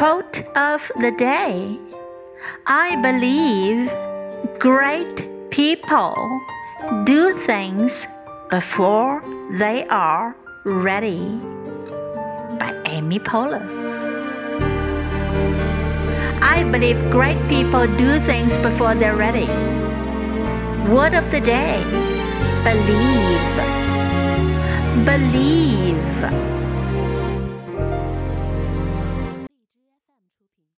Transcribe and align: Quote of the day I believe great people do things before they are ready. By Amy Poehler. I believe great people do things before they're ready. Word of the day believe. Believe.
Quote 0.00 0.38
of 0.56 0.80
the 0.98 1.10
day 1.10 1.78
I 2.66 2.96
believe 3.02 3.92
great 4.58 5.50
people 5.50 6.16
do 7.04 7.38
things 7.44 7.92
before 8.48 9.22
they 9.58 9.84
are 9.88 10.34
ready. 10.64 11.20
By 12.62 12.72
Amy 12.86 13.18
Poehler. 13.18 13.60
I 16.40 16.64
believe 16.64 16.98
great 17.10 17.42
people 17.50 17.86
do 17.98 18.18
things 18.24 18.56
before 18.68 18.94
they're 18.94 19.16
ready. 19.16 19.48
Word 20.90 21.12
of 21.12 21.30
the 21.30 21.42
day 21.42 21.84
believe. 22.64 23.44
Believe. 25.04 26.19